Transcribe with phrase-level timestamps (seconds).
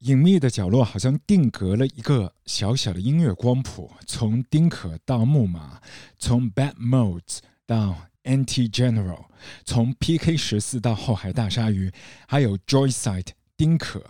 [0.00, 5.80] 隐秘的角落好像定格了一个小小的音乐光谱，从丁可到木马，
[6.18, 9.24] 从 Bad Modes 到 Anti General，
[9.64, 11.92] 从 PK 十四到后海大鲨鱼，
[12.28, 14.04] 还有 Joyside 丁可，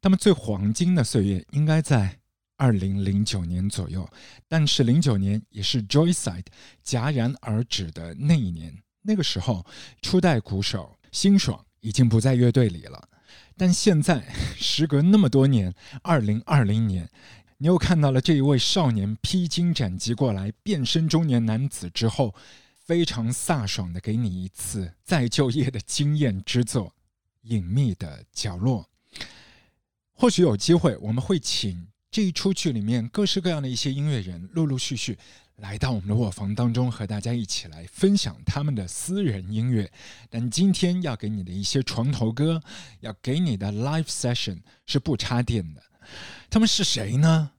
[0.00, 2.18] 他们最黄金的岁月应该在
[2.56, 4.08] 二零零九年左右，
[4.48, 6.46] 但是零九年也是 Joyside
[6.84, 8.76] 戛然而止的那一年。
[9.02, 9.64] 那个时候，
[10.02, 13.08] 初代鼓手辛爽已经不在乐队里了。
[13.60, 17.10] 但现在，时隔那么多年，二零二零年，
[17.58, 22.34] 你又看到了这一位少年披荆斩棘过来，变身中年男子之后，
[22.78, 26.86] 非常飒爽的给你一次再就业的经验之作
[27.42, 28.88] 《隐秘的角落》。
[30.14, 35.16] 或许有机会，我们会请这一出剧里面各式各样的一些音乐人，陆陆续续。
[35.58, 39.92] 来到我们的卧房当中，和大家一起来分享他们的私人音乐。
[40.30, 42.60] 但今天要给你的一些床头歌，
[43.00, 45.82] 要给你的 live session 是不插电的。
[46.48, 47.52] 他们是谁呢？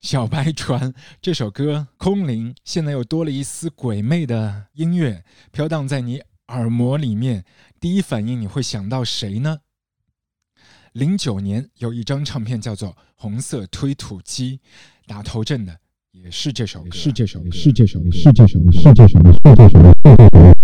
[0.00, 0.92] 小白船
[1.22, 7.44] 这首歌，空灵，现在又多了一丝鬼魅的音乐飘荡在你耳膜里面。
[7.80, 9.60] 第一反应你会想到谁呢？
[10.92, 14.58] 零九年有一张唱片叫做《红色推土机》，
[15.06, 15.76] 打头阵的。
[16.12, 20.57] 也是这首歌，是这首，是这首，是这首，是这首，是这首。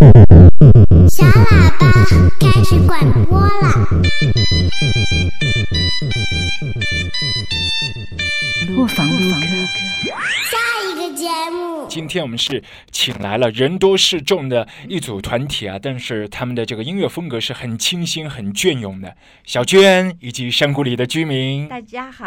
[12.14, 19.16] 天我们是请来了人多势众的一组团体啊，但是他们的这个音乐风格是很清新、很隽永的。
[19.44, 22.24] 小娟以及山谷里的居民，大家好，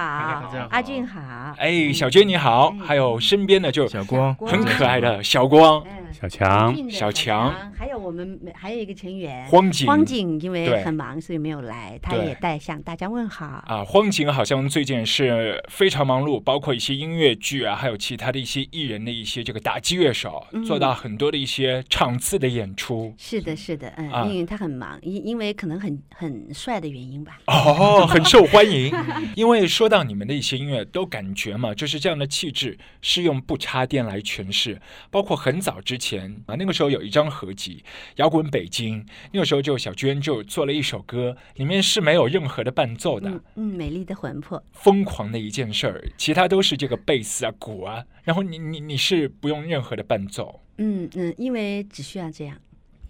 [0.69, 5.83] 阿俊好，哎，小娟你好，还有身边的就小光，很可爱的小光。
[6.19, 9.45] 小强，小强，还有我们还有一个成员。
[9.47, 13.45] 荒井，荒井因为很忙，所以没有来，他也带向大家问好。
[13.67, 13.83] 啊。
[13.83, 23.13] 荒井好像最近是非常忙碌，包括一些音乐剧啊，还有其他的一些艺人的一些这个打击乐手，做到很多的一些场次的演出。
[23.17, 27.39] 是的，是的，嗯，因为他很忙，因因为可能很很帅的原因吧。
[27.45, 28.91] 哦，很受欢迎。
[29.37, 36.07] 因为说到你们的一些音乐，都感觉嘛，就是这样的气质是用不插电来诠释，包括很早之前。
[36.07, 37.83] 前啊，那个时候有一张合集
[38.15, 43.29] 《摇滚北京》，那个时候就小娟就做了一首歌，里面是没有任何的伴奏的。
[43.55, 50.61] 嗯，美丽的魂魄，疯狂的一件事儿，其他都是这个贝斯啊、鼓啊，然后你你你是不用任何的伴奏。
[50.77, 52.59] 嗯嗯，因为只需要这样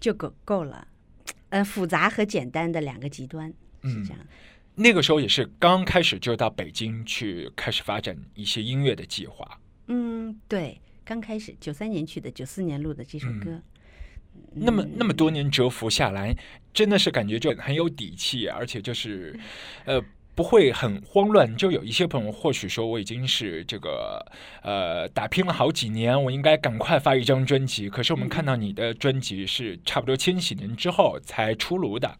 [0.00, 0.86] 就够够了。
[1.50, 3.52] 呃，复杂和简单的两个极端
[3.82, 4.18] 是这样。
[4.74, 9.60] 那个时候也是刚开始就到北京去开始发展一些音乐的计划。
[9.86, 10.80] 嗯，对。
[11.04, 13.58] 刚开始九三年去的，九四年录的这首歌，
[14.52, 16.36] 那么那么多年蛰伏下来，
[16.74, 19.34] 真的是感觉就很有底气，而且就是
[19.86, 19.98] 呃
[20.38, 21.56] 不会很慌乱。
[21.56, 24.24] 就有一些朋友或许说我已经是这个
[24.62, 27.90] 呃打拼了好几年，我应该赶快发一张专辑。
[27.90, 32.16] 可是我们看到你的专辑是差不多千禧年之后才出炉的，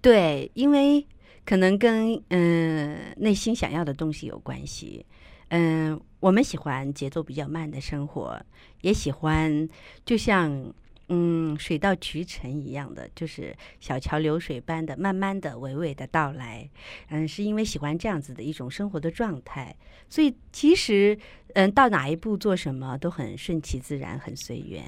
[0.00, 1.06] 对，因为
[1.44, 5.04] 可能跟嗯内心想要的东西有关系。
[5.48, 8.40] 嗯，我们喜欢节奏比较慢的生活，
[8.80, 9.68] 也喜欢
[10.06, 10.72] 就像
[11.12, 16.70] 嗯水到渠成一样的，就是小桥流水般的慢慢的、娓娓的到来。
[17.08, 19.74] 嗯，是因为喜欢这样子的一种生活的状态，
[20.08, 21.18] 所以其实
[21.54, 24.84] 嗯到哪一步做什么都很顺其自然，很随缘。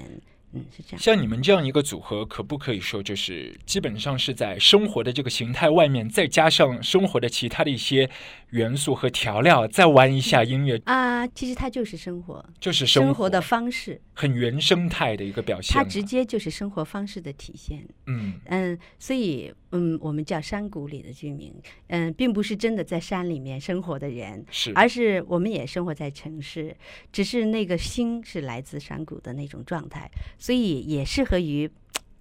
[0.53, 0.99] 嗯，是这样。
[0.99, 8.07] 像你们这样一个组合，可不可以说就是基本上是在生活的这个形态外面，再加上生活的其他的一些
[8.53, 11.25] 元素和调料，再玩一下音乐啊？
[11.29, 15.73] 其实它就是生活，就是生活的方式，很原生态的一个表现。
[15.75, 17.83] 它直接就是生活方式的体现。
[18.05, 21.51] 嗯嗯，所以嗯，我们叫山谷里的居民，
[21.87, 26.75] 嗯，并不是真的在山里面生活的人，是，而是我们也生活在城市，
[27.11, 30.07] 只是那个心是来自山谷的那种状态。
[30.37, 31.67] 所以也适合于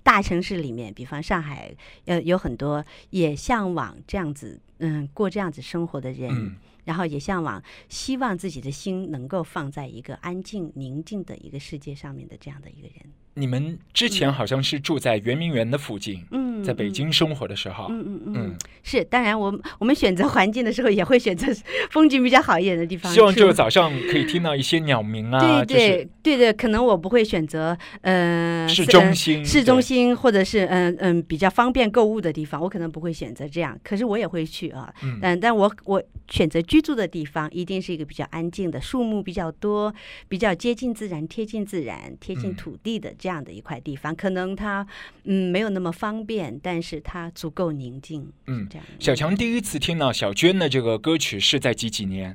[0.03, 1.75] 大城市里面，比方上海，
[2.07, 13.07] 呃，有很多也向往这样子，嗯，过这样子生活的人，然后也向往，希望自己的心能够放在一个安静、宁静的一个世界上面的这样的一个人。
[13.35, 21.47] 你们之前好像是住在圆明园的附近，嗯，在北京生活的时候，嗯嗯嗯，是，当然，我我们选择环境的时候也会选择
[21.91, 23.13] 风景比较好一点的地方。
[23.13, 34.93] 希望就早上可以听到一些鸟鸣啊，对对对的，可能我不会选择呃市中心，市中心或者是嗯嗯比较方便购物的地方，我可能不会选择这样，可是我也会去啊。
[35.03, 39.93] 嗯但但我我选择居住的地方一定是一个比较安静的，树木比较多，
[40.29, 44.15] 比较接近自然、贴近自然、贴近嗯土地的这样的一块地方。
[44.15, 44.87] 可能它
[45.25, 48.33] 嗯没有那么方便，但是它足够宁静。
[48.47, 48.87] 嗯这样。
[48.99, 52.35] 小强第一次听到小娟的这个歌曲是在几几年？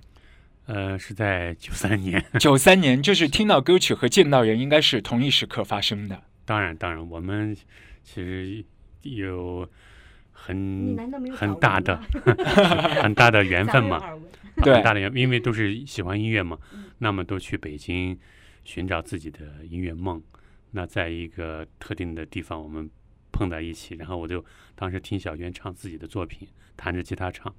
[0.65, 2.23] 呃，是在九三年。
[2.39, 6.21] 九三年，就是听到歌曲和见到人应该是同一时刻发生的。
[6.43, 7.55] 当然，当然，我们
[8.03, 8.63] 其实
[9.01, 9.67] 有
[10.31, 10.97] 很
[11.33, 11.97] 很大的
[13.01, 14.01] 很大的缘分嘛，
[14.63, 18.17] 对很大的缘，因为都是喜欢音乐嘛嗯，那么都去北京
[18.65, 20.21] 寻找自己的音乐梦。
[20.71, 22.89] 那在一个特定的地方，我们
[23.37, 24.43] 碰在一起，然后我就
[24.73, 27.53] 当时听小娟唱自己的作品，弹着吉他唱，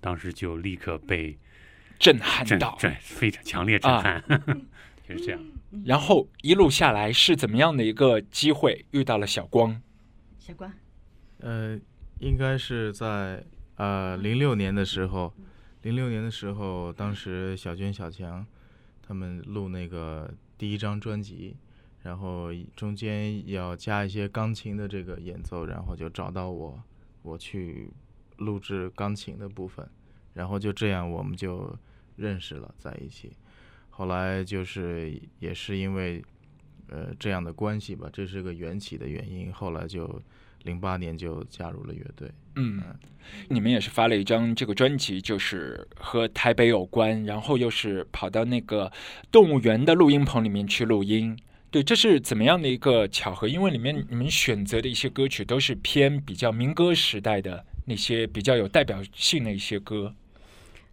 [0.00, 1.38] 当时就立刻被
[1.98, 4.24] 震撼到，震非常强烈震啊撼，
[5.06, 5.38] 就是这样。
[5.84, 9.82] 然后一路下来是怎么样的一个机会遇到了小光？
[10.38, 10.72] 小光，
[11.40, 11.78] 呃，
[12.18, 13.44] 应该是在
[13.76, 15.34] 呃零六年的时候，
[15.82, 18.46] 零六年的时候，当时小娟、小强
[19.02, 21.56] 他们录那个第一张专辑，
[22.02, 26.82] 然后中间要加一些钢琴的这个演奏，然后就找到我，
[27.22, 27.90] 我去
[28.38, 29.86] 录制钢琴的部分，
[30.32, 31.76] 然后就这样我们就
[32.16, 33.32] 认识了，在一起。
[33.90, 36.24] 后来就是也是因为
[36.88, 40.22] 呃这样的关系吧，这是个缘起的原因，后来就
[40.62, 42.30] 零八年就加入了乐队。
[42.56, 42.82] 嗯，
[43.48, 48.90] 你们也是发了一张这个专辑，就是和台北有关，然后又是跑到那个
[49.30, 51.38] 动物园的录音棚里面去录音。
[51.70, 53.46] 对，这是怎么样的一个巧合？
[53.46, 60.14] 因为里面你们选择的一些歌曲都是偏比较民歌时代的那些比较有代表性的一些歌。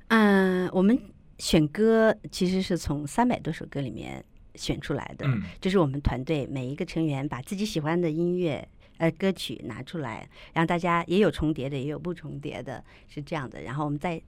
[0.09, 0.99] 嗯，我们
[1.39, 4.23] 选歌其实是从三百多首歌里面
[4.55, 5.25] 选出来的。
[5.27, 8.67] 嗯就是我们团队每一个成员把自己喜欢的音乐。
[8.99, 13.61] 呃，歌曲拿出来，让大家也有重叠的，也有不重叠的，是这样的。
[13.61, 14.19] 然后我们再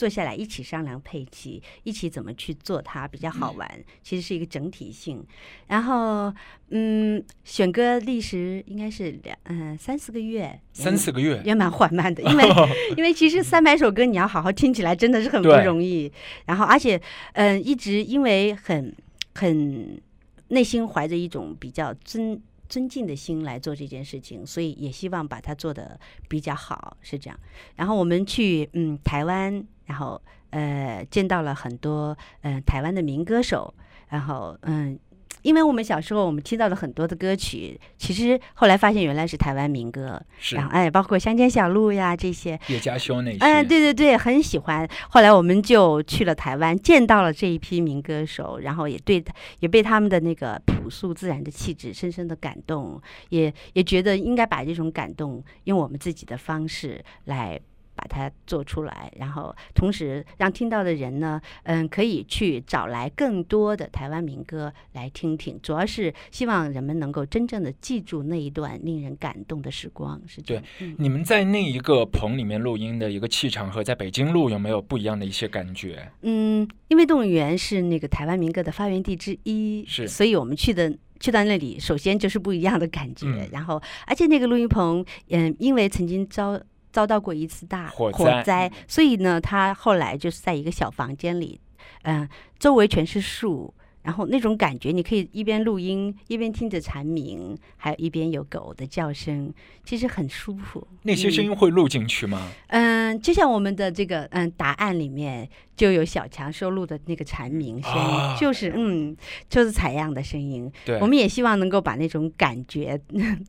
[0.00, 3.70] 坐下来一起商量配器，一起怎么去做它比较好玩。
[4.02, 5.22] 其实是一个整体性。
[5.66, 6.32] 然后，
[6.70, 12.44] 嗯，选歌历时应该是两嗯、三四个月，三四个月，也蛮缓慢的，因为
[12.96, 16.10] 因为其实三百首歌你要好好听起来真的是很不容易。
[16.46, 16.98] 然后，而且，
[17.34, 18.96] 嗯、一直因为很
[19.34, 20.00] 很
[20.48, 27.38] 内心怀着一种比较尊尊敬的心来做这件事情，所以也希望把它做得比较好，是这样。
[27.76, 30.18] 然后我们去嗯台湾，然后
[30.48, 33.74] 呃见到了很多嗯、台湾的民歌手，
[34.08, 34.98] 然后嗯。
[35.42, 43.38] 因为我们小时候我们听到了很多的歌曲，其实后来发现原来是台湾民歌，是然后哎，包括乡间小路呀这些，叶家修那些。
[43.38, 44.88] 哎，对对对，很喜欢。
[45.08, 49.24] 后来我们就去了台湾，见到了这一批民歌手，然后也对
[49.60, 53.00] 也被他们的那个朴素自然的气质深深的感动，
[53.30, 57.60] 也也觉得应该把这种感动用我们自己的方式来。
[58.00, 70.64] 把它做出来，然后同时让听到的人呢，嗯，可以去找来更多的台湾民歌来听听，主要是希望人们能够真正的记住那一段令人感动的时光，是这样。
[70.80, 76.10] 嗯你们在那一个棚里面录音的一个气场和在北京录有没有不一样的一些感觉？
[76.22, 83.26] 嗯，因为动物园是那个台湾民歌的发源地之一，是所以我们去的去到那里，首先就是不一样的感觉。
[83.26, 86.60] 嗯然后，而且那个录音棚，嗯，因为曾经遭
[86.92, 91.60] 遭到过一次大火灾，灾所以呢，他后来就是在一个小房间里，
[92.02, 92.28] 嗯、
[92.58, 93.72] 周围全是树。
[94.02, 99.52] 然后那种感觉，你可以一边录音一边听着蝉鸣，还有一边有狗的叫声，
[99.84, 100.88] 其实很舒服。
[101.02, 102.48] 那些声音会录进去吗？
[102.68, 105.46] 嗯，就像我们的这个嗯答案里面
[105.76, 109.14] 就有小强收录的那个蝉鸣声，啊就是嗯
[109.50, 110.72] 就是采样的声音。
[110.86, 112.98] 对，我们也希望能够把那种感觉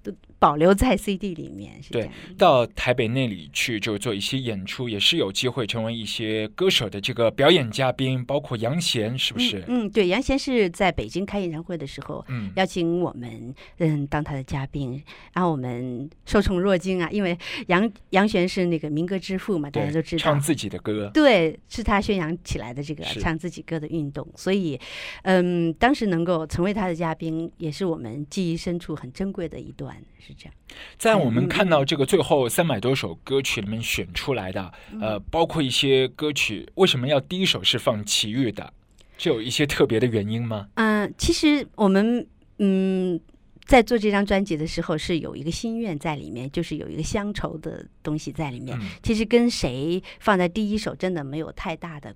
[0.03, 2.09] 都保留在 CD 里面，是对。
[2.35, 9.59] 到台北那里去就做一些演出，也是有机会成为一些歌手的这个表演嘉宾，包括杨贤，是不是？
[9.67, 9.85] 嗯？
[9.85, 12.25] 嗯，对，杨贤是在北京开演唱会的时候。
[12.27, 14.99] 嗯，邀请我们，嗯，当他的嘉宾，
[15.33, 24.79] 然后我们受宠若惊啊，因为杨杨贤是那个民歌之父嘛，大家都，知道唱，自己的歌，对，是他宣扬起来的这个唱自己歌的运动，所以，
[25.21, 30.53] 嗯，当时能够成为他的嘉宾，也是我们记忆深处很珍贵的一段，是这样。
[30.97, 38.71] 在我们嗯看到这个最后三百多首歌曲里面选出来的，嗯呃，包括一些歌曲，为什么要第一首是放齐豫的？
[39.17, 40.67] 这有一些特别的原因吗？
[40.75, 42.25] 嗯、其实我们
[42.57, 43.19] 嗯
[43.65, 48.77] 在做这张专辑的时候是有一个心愿在里面，就是有一个乡愁的东西在里面。
[48.79, 52.15] 嗯其实跟谁放在第一首真的没有太大的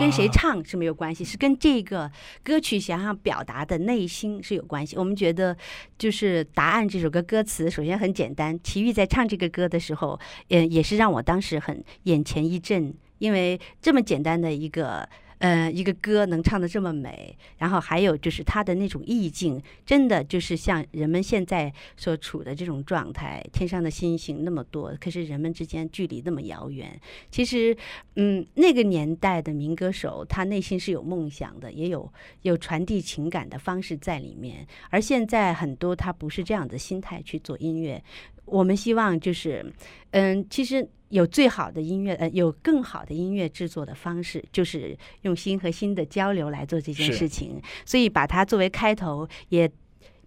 [0.00, 2.10] 跟谁啊唱是没有关系，是跟这个
[2.42, 4.96] 歌曲想要表达的内心是有关系。
[4.96, 5.56] 我们觉得
[5.96, 15.08] 就是《答案》这首歌歌词首先很简单，齐豫在唱这个歌的时候，嗯，也是让我当时很眼前一震，因为这么简单的一个。
[15.38, 27.00] 呃，一个歌能唱得这么美，然后还有就是它的那种意境，真的就是像人们现在所处的这种状态，天上的星星那么多，可是人们之间距离那么遥远。
[27.30, 27.76] 其实，
[28.16, 34.66] 嗯，那个年代的民歌手，他内心是有梦想的，也有有传递情感的方式在里面。
[34.90, 38.02] 而现在很多他不是这样的心态去做音乐。
[38.50, 39.64] 我们希望就是，
[40.10, 47.60] 嗯，其实有最好的音乐，呃，有更好的音乐制作的方式，就是用心和心的交流来做这件事情。
[47.84, 49.70] 所以把它作为开头，也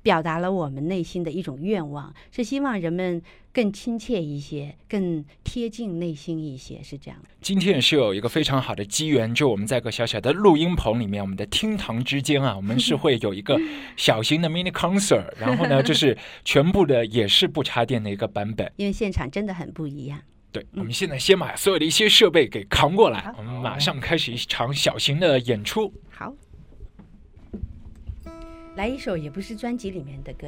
[0.02, 3.22] 表达了我们内心的一种愿望，是希望人们
[3.54, 7.30] 更亲切一些，更贴近内心一些，是这样的。
[7.42, 13.60] 今天也是有一个非常好的机缘，就我们在一个小小的录音棚里面，我们的厅堂之间啊，我们是会有一个
[13.96, 18.72] 小型的 mini concert，然后呢，就是全部的也是不插电的一个版本。
[18.78, 20.20] 因为现场真的很不一样。
[20.52, 25.94] 对，我们现在先把所有的一些设备给扛过来，我们马上开始一场小型的演出。
[26.10, 26.34] 好，
[28.82, 30.48] 来一首也不是专辑里面的歌，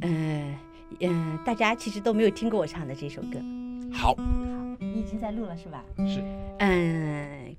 [0.00, 0.58] 呃，
[1.00, 3.38] 嗯、大家其实都没有听过我唱的这首歌。
[3.92, 4.22] 好，好
[4.78, 5.84] 你已经在录了是吧？
[5.98, 6.24] 是
[6.58, 7.54] 嗯，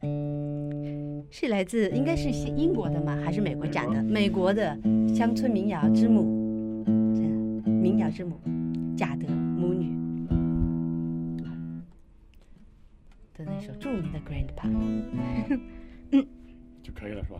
[1.30, 3.16] 是来自应该是英国的吗？
[3.24, 4.02] 还是美国讲的？
[4.02, 4.76] 美国的
[5.14, 7.22] 乡村民谣之母，这
[7.70, 8.40] 民谣之母，
[8.98, 9.92] 贾德母女
[13.38, 14.68] 的那首著名的《Grandpa》。
[16.10, 16.28] 嗯
[16.82, 17.40] 就可以了，是吧？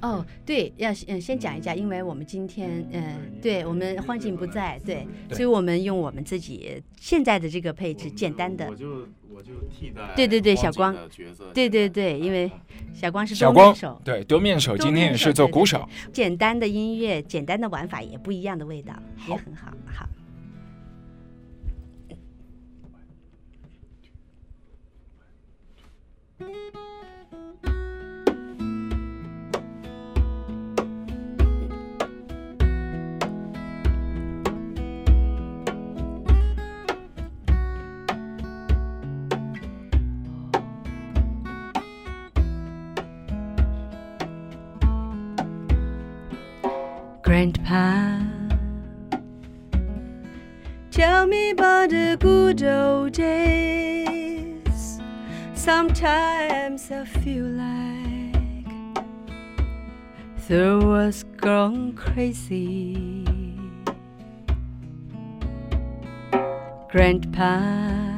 [0.00, 10.96] 哦，对，要嗯先讲一下，因为我们今天嗯，对我们荒井不在，对，所以我们用我们自己现在的这个配置，简单的我，就我就替代对对对小光
[11.52, 12.50] 对对对，因为
[12.92, 15.88] 小光是小光多面手，对多面手，今天也是做鼓手。
[16.12, 18.94] 简单的音乐，简单的玩法也不一样的味道，
[19.28, 20.08] 也很好，好。
[47.34, 48.20] Grandpa,
[50.92, 55.00] tell me about the good old days.
[55.52, 58.36] Sometimes I feel like
[60.46, 63.26] the world's gone crazy.
[66.88, 68.14] Grandpa,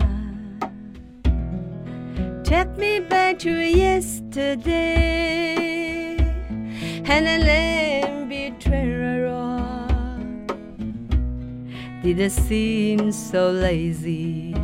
[2.45, 4.77] take me back to yesterday
[7.07, 8.26] and a land
[12.07, 14.55] Did it seem so lazy?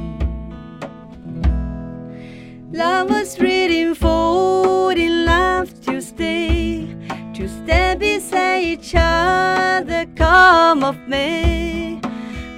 [2.70, 6.86] Love was reading for in love to stay,
[7.34, 12.00] to stand beside each other, come of May.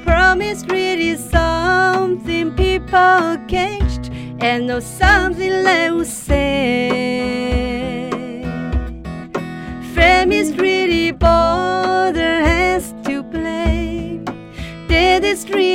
[0.05, 4.11] Promise really something people caged
[4.41, 7.31] and know something they will say.
[9.95, 10.55] Fame is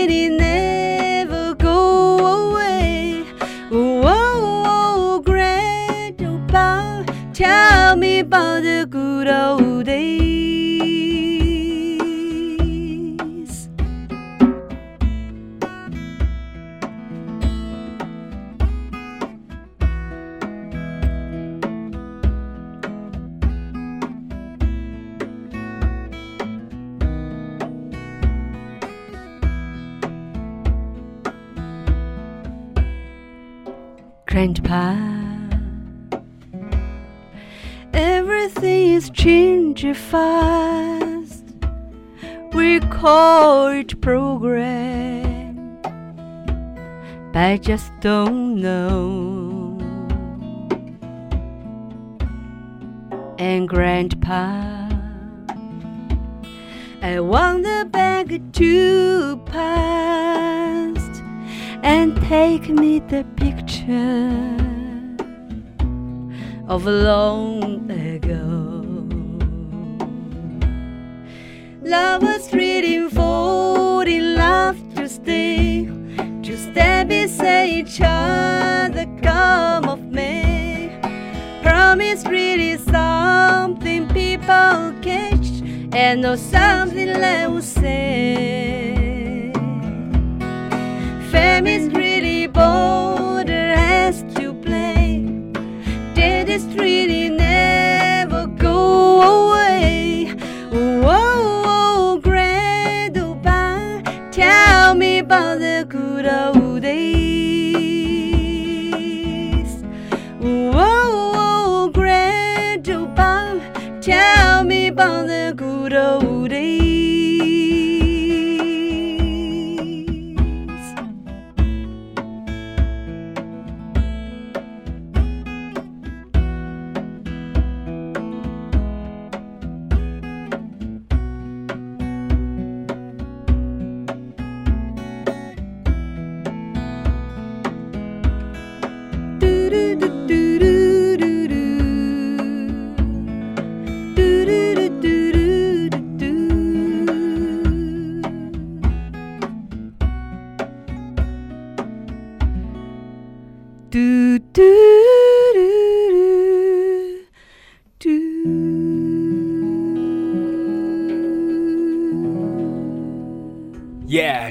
[0.09, 3.23] really never go away.
[3.69, 9.68] Whoa, grandpa, tell me about the good old
[34.39, 34.95] Grandpa,
[37.91, 41.43] everything is changing fast.
[42.53, 45.81] We call it program,
[47.33, 49.77] but I just don't know.
[53.39, 54.87] And Grandpa,
[57.01, 60.08] I want the bag to past
[61.83, 64.29] and take me the picture
[66.67, 68.85] of long ago.
[71.81, 75.85] Lovers reading for in love to stay,
[76.43, 80.91] to stand beside each other, come of me.
[81.63, 85.61] Promise really something people catch,
[85.93, 88.68] and know something they will say.
[91.39, 92.08] Fame is really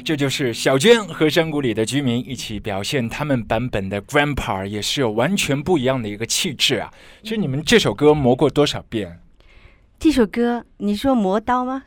[0.05, 6.93] 这就是小娟和山谷里的居民一起表现他们版本的 Grandpa，也是有完全不一样的一个气质啊。
[7.23, 9.21] 其实你们这首歌磨过多少遍？
[9.99, 11.83] 这首歌，你说磨刀吗？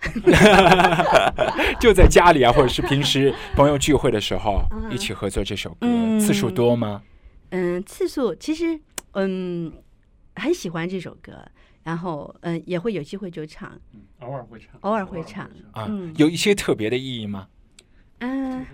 [1.79, 7.01] 就在家里啊，或者是平时朋友聚会的时候，嗯一起合作这首歌，嗯次数多吗？
[7.51, 8.77] 嗯，次数其实
[9.13, 9.71] 嗯
[10.35, 11.33] 很喜欢这首歌，
[11.83, 13.71] 然后嗯也会有机会就唱，
[14.19, 15.45] 偶尔会唱，偶尔会唱。
[15.71, 17.47] 啊，嗯有一些特别的意义吗？
[18.21, 18.65] 嗯，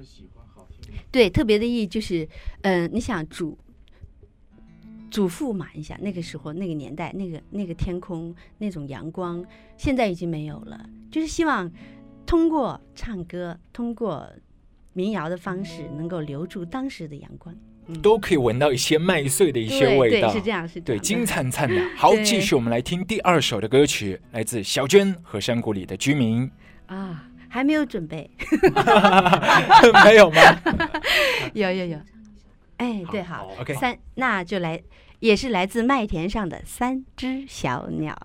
[1.12, 2.27] 对，特别的意义就是，
[2.62, 3.58] 嗯，你想祖
[5.10, 9.44] 祖父嘛，你想那个时候那个年代，那个那个天空那种阳光，
[9.77, 11.72] 现在已经没有了，就是希望
[12.25, 14.30] 通过唱歌，通过
[14.94, 17.56] 民谣的方式，能够留住当时的阳光。
[18.01, 21.00] 都可以闻到一些麦穗的一些味道，对，是这样，是这对。
[21.00, 21.82] 金灿灿的。
[21.96, 26.51] 好，继续我们来听第二首的歌曲，来自小娟和山谷里的居民。
[26.88, 28.30] 啊，还没有准备，
[30.06, 30.42] 没有吗？
[31.54, 31.98] 有有有，
[32.77, 34.82] 哎，对，好好，OK 三，那就来，
[35.20, 38.16] 也是来自麦田上的三只小鸟。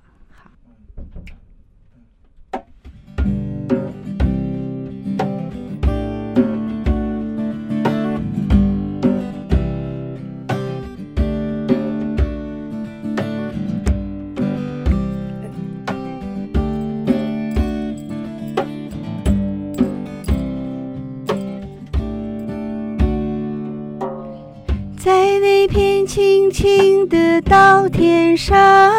[26.53, 28.93] 片青青的稻田上，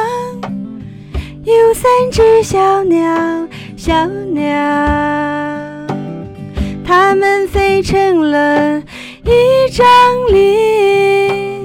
[1.43, 4.43] 有三只小鸟，小鸟，
[6.83, 8.81] 它们飞成了
[9.23, 9.85] 一张
[10.31, 11.61] 脸，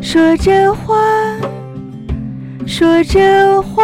[0.00, 0.96] 说着话，
[2.64, 3.82] 说着话。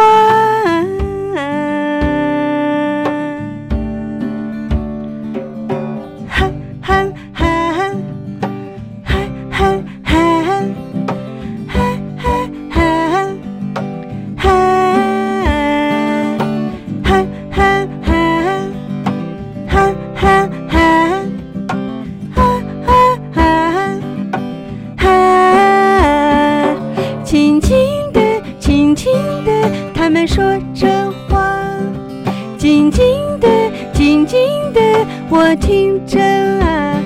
[35.33, 36.19] 我听着
[36.59, 37.01] 啊。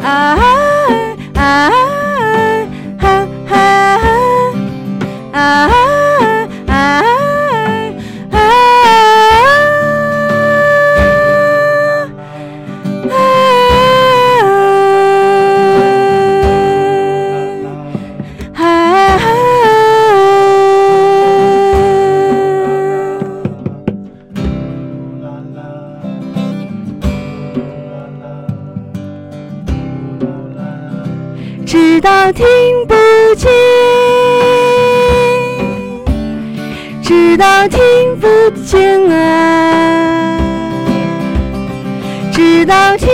[0.00, 0.38] 啊
[1.34, 1.70] 啊啊
[2.96, 3.56] 哈哈
[5.32, 5.71] 啊啊
[38.62, 40.38] 见啊，
[42.32, 43.08] 直到今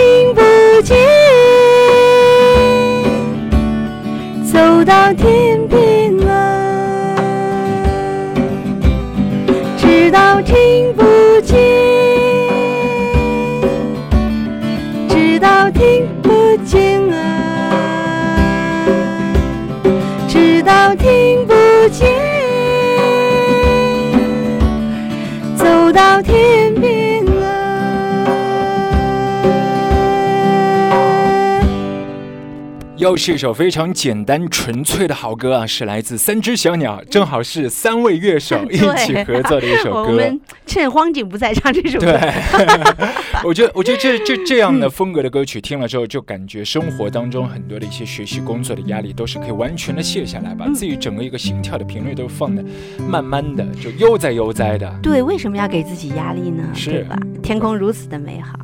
[32.99, 40.01] 又是一首非常简单纯粹的好歌啊，是来自三只小鸟，正好是三位乐手 一起合作的一首歌。
[40.01, 42.11] 我们趁荒井不在唱这首歌。
[42.11, 42.33] 对，
[43.45, 52.61] 我觉得，我觉得这这这样的风格的歌曲听了之后，就感觉生活当中很多的一些学习工作的压力都是可以完全的卸下来，把自己整个一个心跳的频率都放的
[53.07, 54.93] 慢慢的，就悠哉悠哉的。
[55.01, 56.63] 对，为什么要给自己压力呢？
[56.75, 57.17] 是吧？
[57.41, 58.59] 天空如此的美好。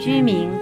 [0.00, 0.59] 居民。